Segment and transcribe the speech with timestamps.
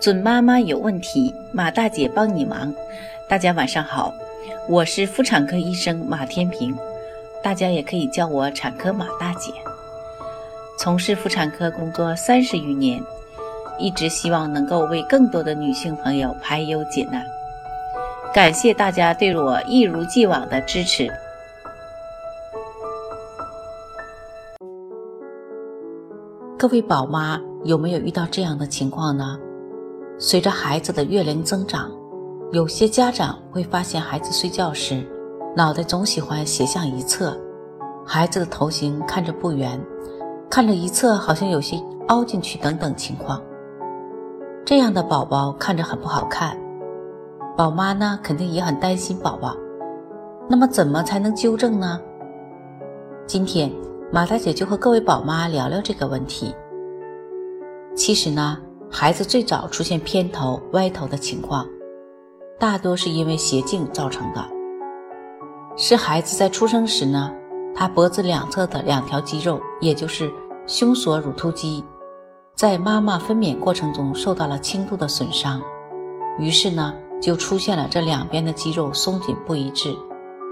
[0.00, 2.72] 准妈妈有问题，马大姐帮你忙。
[3.28, 4.14] 大家晚上好，
[4.66, 6.74] 我是妇产科医生马天平，
[7.42, 9.52] 大家也可以叫我产科马大姐。
[10.78, 12.98] 从事妇产科工作三十余年，
[13.78, 17.22] 一直希望能够为更多的女性朋友排忧解难。
[18.32, 21.12] 感谢大家对我一如既往的支持。
[26.58, 29.38] 各位宝妈有没有遇到这样的情况呢？
[30.22, 31.90] 随着孩子的月龄增长，
[32.52, 35.02] 有些家长会发现孩子睡觉时，
[35.56, 37.34] 脑袋总喜欢斜向一侧，
[38.04, 39.80] 孩子的头型看着不圆，
[40.50, 43.42] 看着一侧好像有些凹进去等等情况。
[44.62, 46.54] 这样的宝宝看着很不好看，
[47.56, 49.56] 宝妈呢肯定也很担心宝宝。
[50.50, 51.98] 那么怎么才能纠正呢？
[53.26, 53.72] 今天
[54.12, 56.54] 马大姐就和各位宝妈聊聊这个问题。
[57.96, 58.58] 其实呢。
[58.92, 61.64] 孩子最早出现偏头、歪头的情况，
[62.58, 64.44] 大多是因为斜颈造成的。
[65.76, 67.32] 是孩子在出生时呢，
[67.72, 70.28] 他脖子两侧的两条肌肉，也就是
[70.66, 71.84] 胸锁乳突肌，
[72.56, 75.62] 在妈妈分娩过程中受到了轻度的损伤，
[76.38, 79.94] 于是呢，就出现了这两边的肌肉松紧不一致，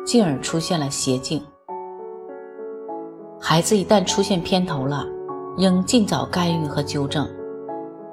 [0.07, 1.45] 进而出现了斜颈。
[3.41, 5.05] 孩子一旦出现偏头了，
[5.57, 7.29] 应尽早干预和纠正。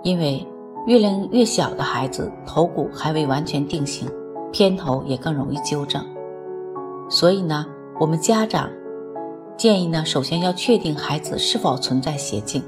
[0.05, 0.45] 因为
[0.85, 4.07] 月龄越小的孩子头骨还未完全定型，
[4.51, 5.99] 偏头也更容易纠正。
[7.09, 7.65] 所以呢，
[7.99, 8.69] 我们家长
[9.57, 12.63] 建议呢，首先要确定孩子是否存在斜颈，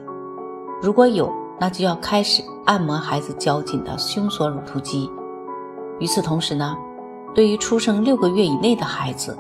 [0.81, 5.08] 如果有，那就要开始按摩孩子较紧的胸锁乳突肌。
[5.99, 6.75] 与此同时呢，
[7.35, 9.38] 对于出生六个月以内的孩子，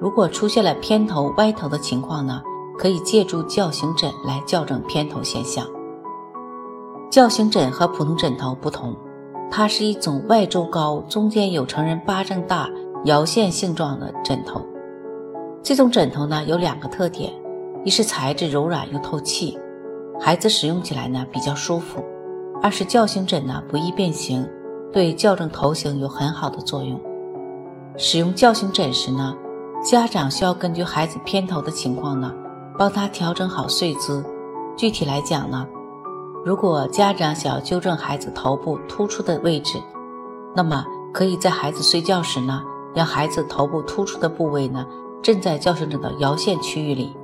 [0.00, 2.40] 如果出现了偏头、歪头的情况呢，
[2.78, 5.66] 可以借助矫形枕来校正偏头现象。
[7.14, 8.92] 叫形枕和普通枕头不同，
[9.48, 12.68] 它是一种外周高、中间有成人巴掌大
[13.04, 14.60] 摇线性状的枕头。
[15.62, 17.32] 这种枕头呢有两个特点：
[17.84, 19.56] 一是材质柔软又透气，
[20.18, 22.00] 孩子使用起来呢比较舒服；
[22.60, 24.44] 二是矫形枕呢不易变形，
[24.92, 27.00] 对校正头型有很好的作用。
[27.96, 29.36] 使用矫形枕时呢，
[29.84, 32.34] 家长需要根据孩子偏头的情况呢，
[32.76, 34.24] 帮他调整好睡姿。
[34.76, 35.64] 具体来讲呢。
[36.44, 39.80] 如果家长想要纠正孩子头部突出的位置，
[40.54, 42.62] 那么可以在孩子睡觉时呢，
[42.94, 44.86] 让孩子头部突出的部位呢
[45.22, 47.16] 枕在矫形枕的摇线区域里，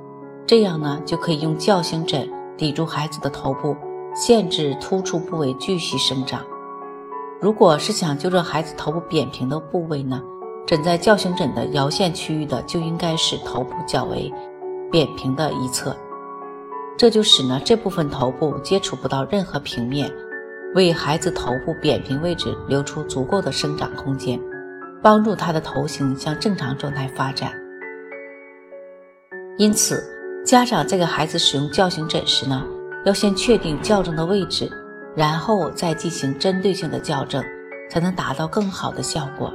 [0.47, 2.27] 这样呢就可以用矫形枕
[2.57, 3.75] 抵住孩子的头部，
[4.15, 6.41] 限制突出部位继续生长。
[7.39, 10.19] 如果是想纠正孩子头部扁平的部位呢，
[10.65, 14.33] 枕在矫形枕的摇线区域的就应该是头部较为
[14.91, 15.95] 扁平的一侧。
[16.97, 20.11] 这就使呢这部分头部接触不到任何平面，
[20.75, 24.39] 为孩子头部扁平位置留出足够的生长空间，
[25.01, 27.51] 帮助他的头型向正常状态发展。
[29.57, 30.03] 因此，
[30.45, 32.63] 家长在给孩子使用矫形枕时呢，
[33.05, 34.71] 要先确定校正的位置，
[35.15, 37.43] 然后再进行针对性的校正，
[37.89, 39.51] 才能达到更好的效果。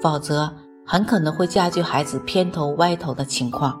[0.00, 0.52] 否则，
[0.84, 3.80] 很可能会加剧孩子偏头歪头的情况。